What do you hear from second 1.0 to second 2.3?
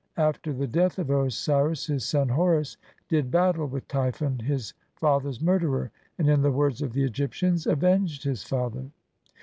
Osiris, his son